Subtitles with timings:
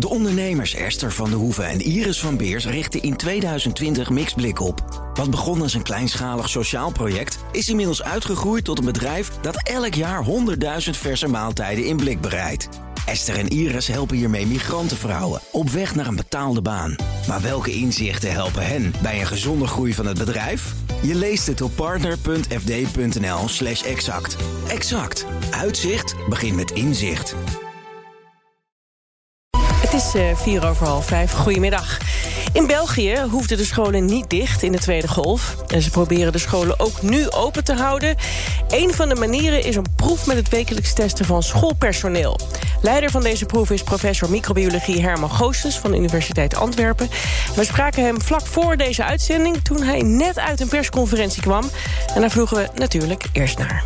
[0.00, 5.04] De ondernemers Esther van de Hoeven en Iris van Beers richten in 2020 Mixblik op.
[5.14, 7.38] Wat begon als een kleinschalig sociaal project...
[7.52, 10.30] is inmiddels uitgegroeid tot een bedrijf dat elk jaar 100.000
[10.90, 12.68] verse maaltijden in blik bereidt.
[13.06, 16.96] Esther en Iris helpen hiermee migrantenvrouwen op weg naar een betaalde baan.
[17.28, 20.74] Maar welke inzichten helpen hen bij een gezonde groei van het bedrijf?
[21.02, 24.36] Je leest het op partner.fd.nl slash exact.
[24.68, 25.26] Exact.
[25.50, 27.34] Uitzicht begint met inzicht.
[30.16, 31.32] Uh, vier over half vijf.
[31.32, 31.98] Goedemiddag.
[32.52, 35.56] In België hoefden de scholen niet dicht in de tweede golf.
[35.66, 38.16] En ze proberen de scholen ook nu open te houden.
[38.68, 42.38] Een van de manieren is een proef met het wekelijks testen van schoolpersoneel.
[42.82, 45.78] Leider van deze proef is professor microbiologie Herman Goossens...
[45.78, 47.08] van de Universiteit Antwerpen.
[47.56, 49.56] We spraken hem vlak voor deze uitzending...
[49.62, 51.64] toen hij net uit een persconferentie kwam.
[52.14, 53.84] En daar vroegen we natuurlijk eerst naar.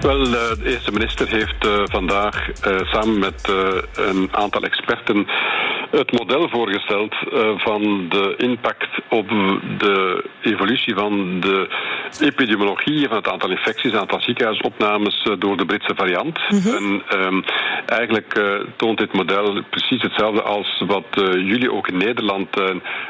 [0.00, 3.52] Wel, eh, de eerste minister heeft uh, vandaag uh, samen met
[3.94, 5.26] een aantal experten
[5.90, 7.14] het model voorgesteld
[7.56, 9.28] van de impact op
[9.78, 11.68] de evolutie van de
[12.18, 16.38] epidemiologie, van het aantal infecties, het aantal ziekenhuisopnames door de Britse variant.
[16.48, 16.74] Mm -hmm.
[16.74, 17.44] En um,
[17.86, 18.40] eigenlijk
[18.76, 22.48] toont dit model precies hetzelfde als wat jullie ook in Nederland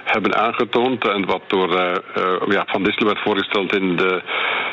[0.04, 1.70] hebben aangetoond en wat door
[2.48, 4.22] ja, Van Dissel werd voorgesteld in de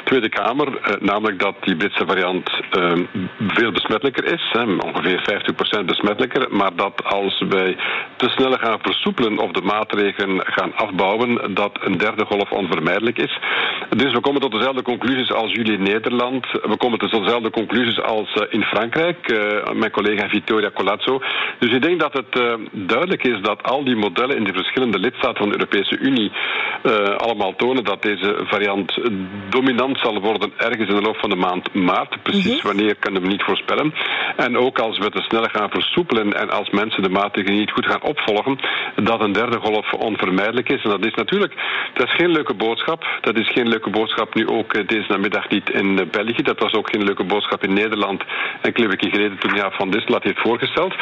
[0.03, 2.91] Tweede Kamer, namelijk dat die Britse variant uh,
[3.47, 5.41] veel besmettelijker is, hè, ongeveer
[5.81, 7.77] 50% besmettelijker, maar dat als wij
[8.15, 13.39] te snel gaan versoepelen of de maatregelen gaan afbouwen, dat een derde golf onvermijdelijk is.
[13.89, 16.45] Dus we komen tot dezelfde conclusies als jullie in Nederland.
[16.51, 19.37] We komen tot dezelfde conclusies als uh, in Frankrijk, uh,
[19.73, 21.21] mijn collega Vittoria Colazzo.
[21.59, 24.99] Dus ik denk dat het uh, duidelijk is dat al die modellen in de verschillende
[24.99, 26.31] lidstaten van de Europese Unie
[27.17, 28.99] allemaal tonen dat deze variant
[29.49, 32.23] dominant zal worden ergens in de loop van de maand maart.
[32.23, 32.71] Precies -hmm.
[32.71, 33.93] wanneer kunnen we niet voorspellen.
[34.35, 37.85] En ook als we te snel gaan versoepelen en als mensen de maatregelen niet goed
[37.85, 38.59] gaan opvolgen,
[38.95, 40.83] dat een derde golf onvermijdelijk is.
[40.83, 41.53] En dat is natuurlijk,
[41.93, 43.05] dat is geen leuke boodschap.
[43.21, 46.41] Dat is geen leuke boodschap nu ook deze namiddag niet in België.
[46.41, 48.23] Dat was ook geen leuke boodschap in Nederland
[48.61, 50.93] enkele weken geleden toen ja, Van Dissel had heeft voorgesteld.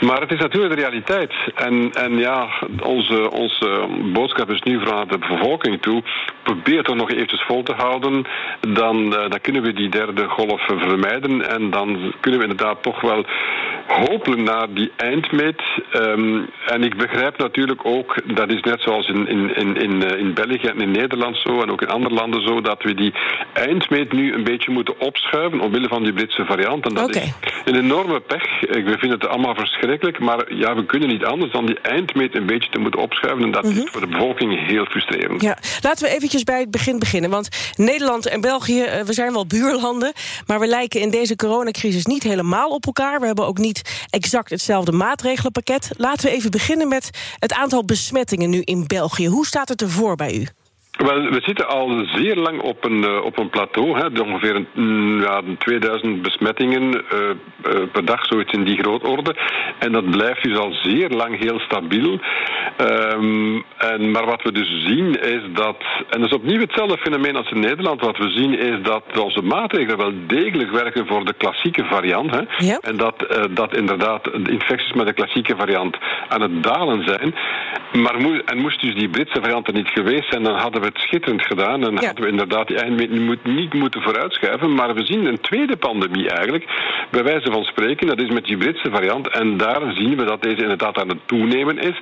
[0.00, 1.32] Maar het is natuurlijk de realiteit.
[1.54, 2.48] En, en ja,
[2.82, 6.02] onze, onze boodschap is nu naar de bevolking toe.
[6.42, 8.24] Probeer toch nog eventjes vol te houden.
[8.60, 11.48] Dan, dan kunnen we die derde golf vermijden.
[11.48, 13.24] En dan kunnen we inderdaad toch wel
[13.86, 15.62] hopen naar die eindmeet.
[15.92, 20.34] Um, en ik begrijp natuurlijk ook, dat is net zoals in, in, in, in, in
[20.34, 23.12] België en in Nederland zo, en ook in andere landen zo, dat we die
[23.52, 26.86] eindmeet nu een beetje moeten opschuiven omwille van die Britse variant.
[26.86, 27.22] En dat okay.
[27.22, 27.32] is
[27.64, 28.60] een enorme pech.
[28.60, 32.46] We vinden het allemaal verschrikkelijk, maar ja, we kunnen niet anders dan die eindmeet een
[32.46, 33.44] beetje te moeten opschuiven.
[33.44, 33.82] En dat mm -hmm.
[33.82, 35.42] is voor de bevolking heel frustrerend.
[35.42, 37.30] Ja, laten we eventjes bij het begin beginnen.
[37.30, 40.12] Want Nederland en België, we zijn wel buurlanden,
[40.46, 43.20] maar we lijken in deze coronacrisis niet helemaal op elkaar.
[43.20, 45.90] We hebben ook niet exact hetzelfde maatregelenpakket.
[45.96, 49.28] Laten we even beginnen met het aantal besmettingen nu in België.
[49.28, 50.46] Hoe staat het ervoor bij u?
[51.06, 53.98] Wel, we zitten al zeer lang op een, uh, op een plateau.
[53.98, 59.36] Hè, ongeveer een, ja, 2000 besmettingen uh, uh, per dag, zoiets in die grootorde.
[59.78, 62.20] En dat blijft dus al zeer lang heel stabiel.
[62.78, 65.76] Um, en, maar wat we dus zien is dat,
[66.10, 69.42] en dat is opnieuw hetzelfde fenomeen als in Nederland, wat we zien is dat onze
[69.42, 72.30] maatregelen wel degelijk werken voor de klassieke variant.
[72.30, 72.78] Hè, ja.
[72.80, 75.96] En dat, dat inderdaad de infecties met de klassieke variant
[76.28, 77.34] aan het dalen zijn.
[77.92, 81.02] Maar en moest dus die Britse variant er niet geweest zijn, dan hadden we het
[81.02, 81.84] schitterend gedaan.
[81.84, 82.06] En ja.
[82.06, 84.74] hadden we inderdaad die eindmeting niet moeten vooruitschuiven.
[84.74, 86.64] Maar we zien een tweede pandemie eigenlijk,
[87.10, 88.06] bij wijze van spreken.
[88.06, 89.28] Dat is met die Britse variant.
[89.28, 92.00] En daar zien we dat deze inderdaad aan het toenemen is.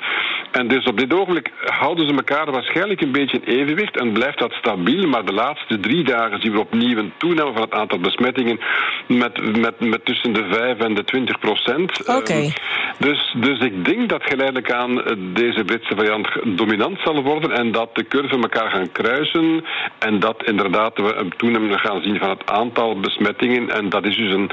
[0.50, 3.97] En dus op dit ogenblik houden ze elkaar waarschijnlijk een beetje in evenwicht.
[3.97, 5.09] En blijft dat stabiel.
[5.09, 8.60] Maar de laatste drie dagen zien we opnieuw een toename van het aantal besmettingen.
[9.06, 12.00] Met, met, met tussen de 5 en de 20 procent.
[12.00, 12.19] Oké.
[12.19, 12.44] Okay.
[12.44, 12.53] Um,
[12.98, 15.03] dus, dus ik denk dat geleidelijk aan
[15.34, 17.53] deze Britse variant dominant zal worden.
[17.53, 19.65] En dat de curve elkaar gaan kruisen.
[19.99, 23.71] En dat inderdaad we een toename gaan zien van het aantal besmettingen.
[23.71, 24.50] En dat is dus een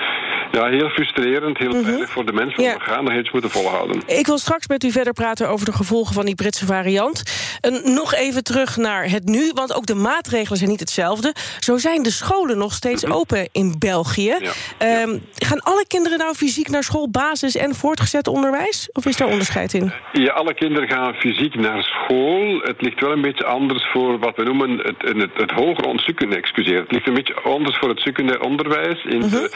[0.52, 2.08] ja, heel frustrerend, heel pijnlijk mm -hmm.
[2.08, 2.64] voor de mensen.
[2.64, 2.74] Ja.
[2.74, 4.02] We gaan nog eens moeten volhouden.
[4.06, 7.24] Ik wil straks met u verder praten over de gevolgen van die Britse variant.
[7.62, 11.36] En nog even terug naar het nu, want ook de maatregelen zijn niet hetzelfde.
[11.60, 13.20] Zo zijn de scholen nog steeds mm -hmm.
[13.20, 14.36] open in België.
[14.80, 15.02] Ja.
[15.02, 18.90] Um, gaan alle kinderen nou fysiek naar school, basis en voortgezet onderwijs?
[18.92, 19.92] Of is daar onderscheid in?
[20.12, 22.60] Ja, alle kinderen gaan fysiek naar school.
[22.64, 26.42] Het ligt wel een beetje anders voor wat we noemen het, het, het hoger secundair,
[26.42, 26.80] excuseer.
[26.80, 29.50] Het ligt een beetje anders voor het secundair onderwijs in, de,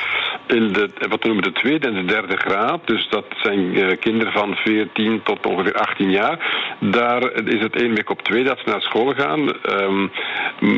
[0.50, 0.58] mhm.
[0.58, 2.88] in de, wat we noemen de tweede en de derde graad.
[2.88, 6.38] Dus dat zijn uh, kinderen van 14 tot ongeveer 18 jaar.
[6.80, 9.54] Daar is het één week op twee dat ze naar school gaan.
[9.70, 10.12] Um,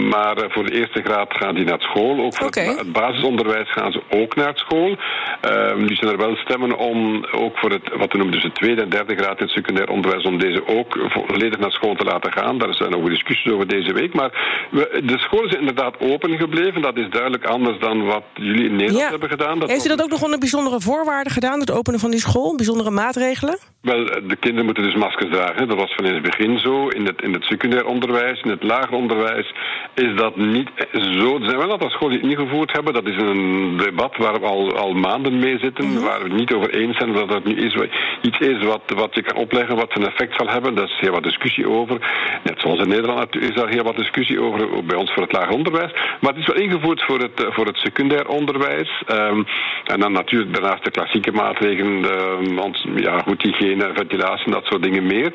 [0.10, 2.20] maar uh, voor de eerste graad gaan die naar school.
[2.20, 2.66] Ook voor okay.
[2.66, 4.98] het, het, basisonderwijs gaan ze ook naar school.
[5.46, 8.52] Um, die zijn er wel stemmen om ook voor het, wat we noemen dus de
[8.52, 12.04] tweede en derde graad in het secundair onderwijs, om deze ook volledig naar school te
[12.04, 12.58] laten gaan.
[12.58, 14.14] Daar zijn ook discussies over deze week.
[14.14, 14.32] Maar
[14.72, 16.82] we, de scholen zijn inderdaad open gebleven.
[16.82, 19.60] Dat is duidelijk anders dan wat jullie in Nederland hebben gedaan.
[19.60, 22.56] Dat Heeft u dat ook nog onder bijzondere voorwaarden gedaan, het openen van die school?
[22.56, 23.58] Bijzondere maatregelen?
[23.82, 25.68] Wel, de kinderen moeten dus maskers dragen.
[25.68, 26.88] Dat was van in het begin zo.
[26.88, 29.54] In het, in het secundair onderwijs, in het lager onderwijs
[29.94, 31.36] is dat niet zo.
[31.36, 32.94] Er zijn aantal scholen die het niet gevoerd hebben.
[32.94, 35.88] Dat is een debat waar we al, al maanden mee zitten.
[35.88, 36.04] Mhm.
[36.04, 37.76] Waar we het niet over eens zijn dat dat nu is,
[38.22, 40.76] iets is wat, wat je kan opleggen, wat zijn effect zal hebben.
[40.76, 41.98] Daar is heel wat discussie over.
[42.44, 45.54] Net zoals in Nederland is daar heel wat discussie over, bij ons voor het lager
[45.54, 45.92] onderwijs.
[46.20, 49.04] Maar het is wel ingevoerd voor het, voor het secundair onderwijs.
[49.12, 49.46] Um,
[49.86, 52.00] en dan natuurlijk daarnaast de klassieke maatregelen.
[52.00, 55.32] Uh, want ja, goed, hygiëne, ventilatie, dat soort dingen meer.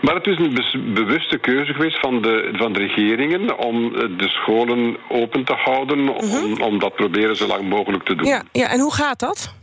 [0.00, 4.28] Maar het is een bewuste keuze geweest van de, van de regeringen om eh, de
[4.28, 6.52] scholen open te houden, mm -hmm.
[6.52, 8.26] om, om dat proberen zo lang mogelijk te doen.
[8.26, 9.54] Ja, ja en hoe gaat dat?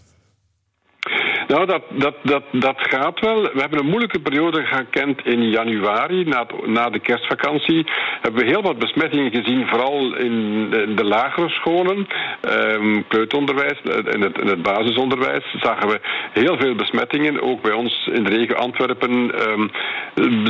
[1.48, 3.42] Nou, dat, dat, dat, dat gaat wel.
[3.42, 7.86] We hebben een moeilijke periode gekend in januari, na, na de kerstvakantie.
[8.22, 12.08] Hebben we heel wat besmettingen gezien, vooral in de, lagere scholen,
[12.50, 15.56] um, kleuteronderwijs en het, in het basisonderwijs.
[15.62, 16.00] Zagen we
[16.34, 19.12] heel veel besmettingen, ook bij ons in de regio Antwerpen.
[19.50, 19.72] Um,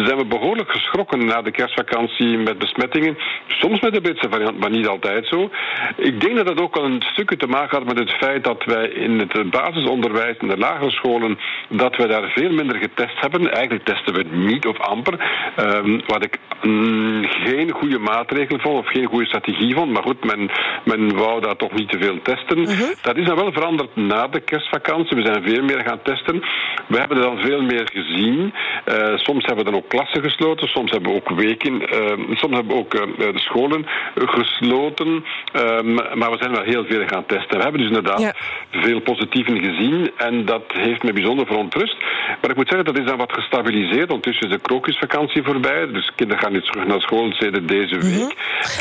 [0.06, 3.18] zijn we behoorlijk geschrokken na de kerstvakantie met besmettingen.
[3.48, 5.50] Soms met de Britse variant, maar niet altijd zo.
[5.98, 8.64] Ik denk dat dat ook wel een stukje te maken had met het feit dat
[8.66, 11.40] wij in het basisonderwijs, in de lagere scholen
[11.70, 13.52] dat we daar veel minder getest hebben.
[13.52, 15.14] Eigenlijk testen we niet of amper.
[15.60, 19.92] Um, wat ik mm, geen goede maatregel vond of geen goede strategie vond.
[19.92, 20.50] Maar goed, men,
[20.86, 22.60] men wou dat toch niet te veel testen.
[22.60, 22.94] Mhm.
[23.02, 25.18] Dat is dan wel veranderd na de kerstvakantie.
[25.18, 26.44] We zijn veel meer gaan testen.
[26.88, 28.54] We hebben er dan veel meer gezien.
[28.86, 30.68] Uh, soms hebben we dan ook klassen gesloten.
[30.68, 31.74] Soms hebben we ook weken.
[31.74, 33.86] Uh, soms hebben we ook uh, de scholen
[34.16, 35.26] gesloten.
[35.54, 37.58] Ehm, maar we zijn wel heel veel gaan testen.
[37.58, 38.34] We hebben dus inderdaad ja.
[38.72, 40.12] veel positieven gezien.
[40.18, 41.96] En dat heeft me bijzonder verontrust.
[42.42, 44.10] Maar ik moet zeggen, dat is dan wat gestabiliseerd.
[44.10, 45.88] Ondertussen is de krokusvakantie voorbij.
[45.92, 48.06] Dus kinderen gaan nu terug naar school sinds deze mhm.
[48.06, 48.36] week.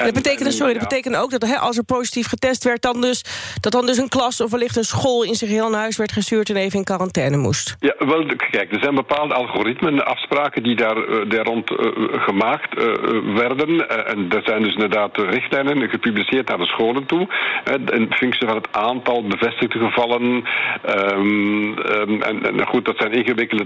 [0.05, 2.82] dat betekent, sorry, dat betekent ook dat als er positief getest werd...
[2.82, 3.25] Dan dus,
[3.60, 6.12] dat dan dus een klas of wellicht een school in zich heel naar huis werd
[6.12, 6.50] gestuurd...
[6.50, 7.76] en even in quarantaine moest?
[7.78, 10.62] Ja, wel, kijk, er zijn bepaalde algoritmen, afspraken...
[10.62, 11.78] die daar, uh, daar rond uh,
[12.10, 12.94] gemaakt uh,
[13.34, 13.88] werden.
[14.06, 17.28] en er zijn dus inderdaad richtlijnen gepubliceerd naar de scholen toe.
[17.92, 20.44] in functie van het aantal bevestigde gevallen...
[20.88, 23.64] Um, Um, en, en, goed, dat zijn ingewikkelde,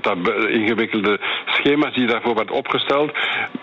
[0.51, 1.21] ingewikkelde
[1.67, 3.11] schema's die daarvoor werden opgesteld.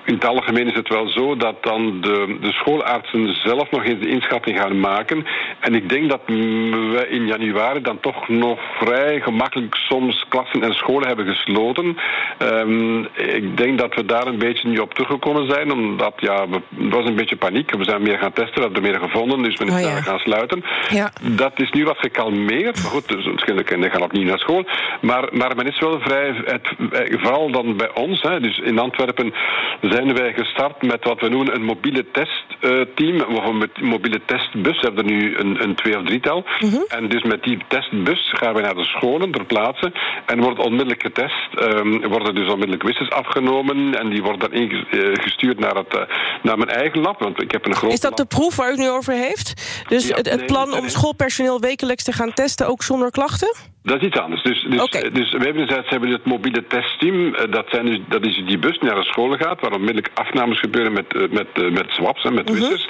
[0.06, 4.00] In het algemeen is het wel zo dat dan de, de schoolartsen zelf nog eens
[4.00, 5.26] de inschatting gaan maken.
[5.60, 10.74] En ik denk dat we in januari dan toch nog vrij gemakkelijk soms klassen en
[10.74, 11.98] scholen hebben gesloten.
[12.42, 16.62] Um, ik denk dat we daar een beetje nu op teruggekomen zijn, omdat ja, we,
[16.84, 17.72] het was een beetje paniek.
[17.72, 20.02] We zijn meer gaan testen, we hebben er meer gevonden, dus we zijn oh, ja.
[20.02, 20.64] gaan sluiten.
[20.90, 21.12] Ja.
[21.22, 22.82] Dat is nu wat gekalmeerd.
[22.82, 24.66] Maar goed, dus misschien gaan opnieuw naar school.
[25.02, 28.80] Maar, maar men is wel vrij, het, eh, vooral dan bij ons, hè, dus in
[28.80, 29.34] Antwerpen
[29.82, 34.80] zijn wij gestart met wat we noemen een mobiele testteam, of een mobiele testbus.
[34.80, 36.44] We hebben er nu een, een twee of drietal.
[36.60, 39.92] Mm En dus met die testbus gaan we naar de scholen ter plaatse
[40.26, 41.48] en wordt onmiddellijk getest.
[41.60, 46.02] Um, worden dus onmiddellijk wissels afgenomen en die worden dan ingestuurd naar, het, uh,
[46.42, 47.20] naar mijn eigen lab.
[47.20, 49.84] Want ik heb een groot is dat de proef waar u het nu over heeft?
[49.88, 53.73] Dus ja, het, het plan om schoolpersoneel wekelijks te gaan testen, ook zonder klachten?
[53.84, 54.42] Dat is iets anders.
[54.42, 55.10] Dus, dus, okay.
[55.10, 57.34] dus we hebben hebben het mobiele testteam.
[57.34, 60.12] Eh, dat, zijn dus, dat is die bus die naar de scholen gaat, waar onmiddellijk
[60.14, 62.60] afnames gebeuren met, eh, met, eh, met swaps en met mhm.
[62.60, 62.88] wissers.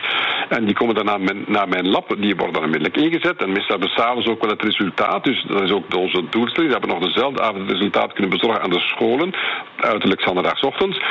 [0.49, 3.41] En die komen dan naar mijn, naar mijn lab, die worden dan onmiddellijk ingezet.
[3.41, 5.23] En meestal hebben we s'avonds ook wel het resultaat.
[5.23, 6.73] Dus dat is ook onze doelstelling.
[6.73, 9.33] We hebben nog dezelfde avond het resultaat kunnen bezorgen aan de scholen.
[9.77, 11.01] Uiterlijk zondagochtends.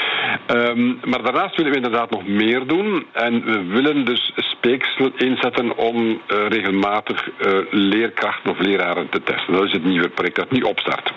[0.46, 3.06] Um, maar daarnaast willen we inderdaad nog meer doen.
[3.12, 9.54] En we willen dus speeksel inzetten om uh, regelmatig uh, leerkrachten of leraren te testen.
[9.54, 11.12] Dat is het nieuwe project dat nu opstart.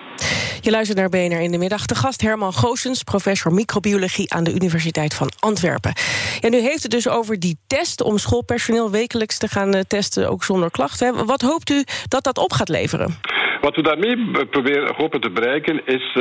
[0.61, 1.85] Je luistert naar BNR in de middag.
[1.85, 5.93] De gast Herman Goossens, professor microbiologie aan de Universiteit van Antwerpen.
[6.39, 10.29] Ja, nu heeft het dus over die test om schoolpersoneel wekelijks te gaan eh, testen,
[10.29, 11.25] ook zonder klachten.
[11.25, 13.19] Wat hoopt u dat dat op gaat leveren?
[13.65, 16.17] Wat we daarmee proberen hopen te bereiken is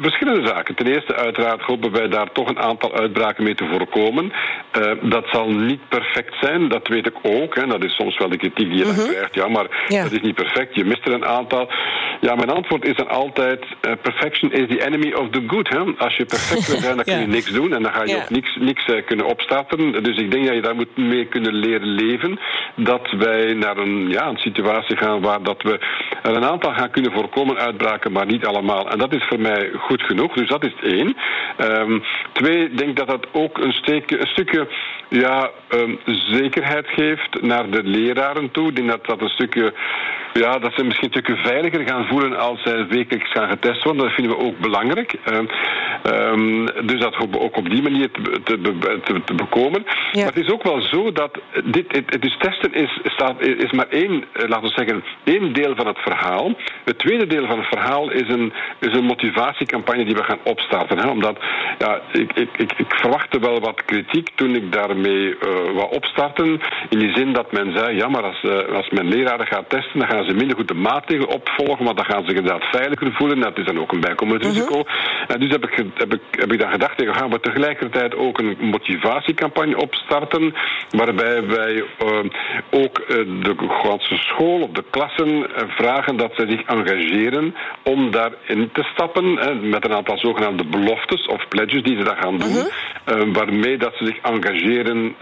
[0.00, 0.74] verschillende zaken.
[0.74, 4.32] Ten eerste uiteraard hopen wij daar toch een aantal uitbraken mee te voorkomen.
[5.02, 7.54] dat zal niet perfect zijn, dat weet ik ook.
[7.54, 7.66] Hè.
[7.66, 9.08] Dat is soms wel de kritiek die je dan mhm.
[9.08, 9.34] krijgt.
[9.34, 11.70] Ja, maar dat is niet perfect, je mist er een aantal.
[12.20, 15.68] Ja, mijn antwoord is dan altijd: uh, perfection is the enemy of the good.
[15.68, 15.78] Hè?
[15.98, 18.30] Als je perfect wil zijn, dan kun je niks doen en dan ga je ook
[18.30, 20.02] niks, niks kunnen opstarten.
[20.02, 22.40] Dus ik denk dat je daar moet mee kunnen leren leven.
[22.76, 25.78] Dat wij naar een, ja, een situatie gaan waar dat we
[26.22, 28.90] er een aantal kunnen voorkomen uitbraken, maar niet allemaal.
[28.90, 30.34] En dat is voor mij goed genoeg.
[30.34, 31.16] Dus dat is één.
[31.58, 33.74] Um, twee, denk dat dat ook een,
[34.06, 34.68] een stukje
[35.08, 38.68] ja, um, zekerheid geeft naar de leraren toe.
[38.68, 39.72] Ik denk dat dat een stukje
[40.32, 44.02] ja, dat ze misschien een stukje veiliger gaan voelen als zij wekelijks gaan getest worden.
[44.02, 45.14] Dat vinden we ook belangrijk.
[46.04, 49.82] Um, dus dat hopen we ook op die manier te, te, te, bekomen.
[50.12, 53.88] Maar het is ook wel zo dat dit, het, dus testen is, staat, is maar
[53.88, 56.54] één, eh, laten we zeggen, één deel van het verhaal.
[56.84, 60.98] Het tweede deel van het verhaal is een, is een motivatiecampagne die we gaan opstarten.
[60.98, 61.08] Hè?
[61.08, 61.38] Omdat
[61.78, 66.60] ja, ik, ik, ik, ik verwachtte wel wat kritiek toen ik daarmee uh, wou opstarten.
[66.88, 69.98] In die zin dat men zei, ja, maar als, uh, als men leraren gaat testen,
[69.98, 73.12] dan gaan ze minder goed de maatregelen opvolgen, want dan gaan ze zich inderdaad veiliger
[73.12, 73.40] voelen.
[73.40, 74.52] Dat is dan ook een bijkomend mhm.
[74.52, 74.82] risico.
[75.26, 78.38] En dus heb ik, heb, ik, heb ik dan gedacht, we gaan we tegelijkertijd ook
[78.38, 80.54] een motivatiecampagne opstarten,
[80.90, 81.84] waarbij wij uh,
[82.70, 83.06] ook
[83.42, 89.34] de ganse school of de klassen vragen dat ze zich engageren om daarin te stappen,
[89.70, 92.66] met een aantal zogenaamde beloftes of pledges die ze dan gaan doen,
[93.06, 93.32] mhm.
[93.32, 95.14] waarmee dat ze zich engageren,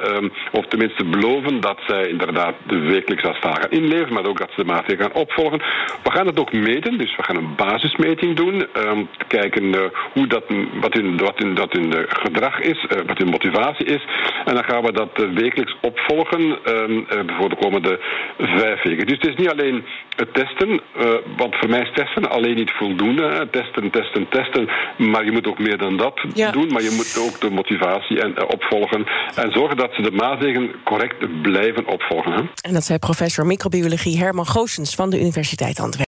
[0.52, 4.72] of tenminste beloven dat zij inderdaad de wekelijkse gaan inleveren, maar ook dat ze de
[4.72, 5.58] maatregelen gaan opvolgen.
[6.02, 8.66] We gaan het ook meten, dus we gaan een basismeting doen.
[8.76, 9.80] Um, kijken uh,
[10.12, 10.44] hoe dat,
[10.80, 14.04] wat, hun, wat hun, dat hun uh, gedrag is, uh, wat hun motivatie is.
[14.44, 17.06] En dan gaan we dat wekelijks opvolgen um,
[17.38, 18.00] voor de komende
[18.38, 19.06] vijf weken.
[19.06, 19.84] Dus het is niet alleen
[20.20, 20.80] het testen,
[21.36, 23.48] want voor mij is testen alleen niet voldoende.
[23.50, 24.68] Testen, testen, testen.
[24.96, 26.16] Maar je moet ook meer dan dat
[26.52, 26.68] doen.
[26.68, 29.06] Maar je moet ook de motivatie en, opvolgen.
[29.34, 32.32] En zorgen dat ze de maatregelen correct blijven opvolgen.
[32.32, 32.42] Hè?
[32.60, 36.08] En dat zei professor microbiologie Herman Goos van de Universiteit Antwerpen.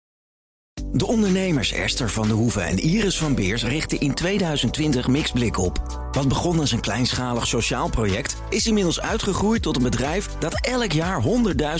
[0.91, 5.77] De ondernemers Esther van de Hoeven en Iris van Beers richten in 2020 Mixblik op.
[6.11, 8.41] Wat begon als een kleinschalig sociaal project...
[8.49, 11.27] is inmiddels uitgegroeid tot een bedrijf dat elk jaar 100.000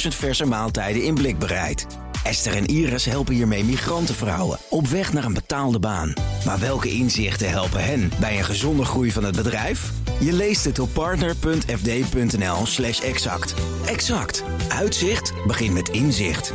[0.08, 1.88] verse maaltijden in blik bereidt.
[2.28, 6.14] Esther en Iris helpen hiermee migrantenvrouwen op weg naar een betaalde baan.
[6.46, 9.92] Maar welke inzichten helpen hen bij een gezonde groei van het bedrijf?
[10.20, 13.54] Je leest het op partner.fd.nl slash exact.
[13.86, 14.44] Exact.
[14.70, 16.54] Uitzicht begint met inzicht.